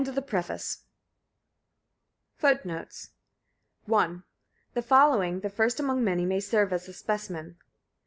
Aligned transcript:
THE 0.03 0.19
TRANSLATOR. 0.19 0.81
FOOTNOTES: 2.37 3.09
[Footnote 3.09 3.09
1: 3.85 4.23
The 4.73 4.81
following, 4.81 5.41
the 5.41 5.49
first 5.51 5.79
among 5.79 6.03
many, 6.03 6.25
may 6.25 6.39
serve 6.39 6.73
as 6.73 6.87
a 6.87 6.93
specimen. 6.93 7.55